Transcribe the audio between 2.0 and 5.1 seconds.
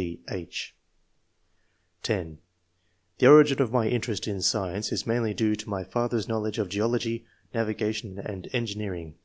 (10) "The origin of my interest in science is